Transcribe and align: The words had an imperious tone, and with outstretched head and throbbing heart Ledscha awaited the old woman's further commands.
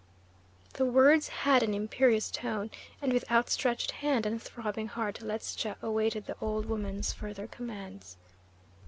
The 0.73 0.85
words 0.87 1.27
had 1.27 1.61
an 1.61 1.75
imperious 1.75 2.31
tone, 2.31 2.71
and 3.03 3.13
with 3.13 3.29
outstretched 3.29 3.91
head 3.91 4.25
and 4.25 4.41
throbbing 4.41 4.87
heart 4.87 5.19
Ledscha 5.21 5.75
awaited 5.79 6.25
the 6.25 6.37
old 6.41 6.65
woman's 6.65 7.13
further 7.13 7.45
commands. 7.45 8.17